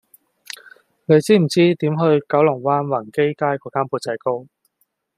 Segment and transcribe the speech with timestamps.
[1.05, 4.47] 你知唔知點去九龍灣宏基街嗰間缽仔糕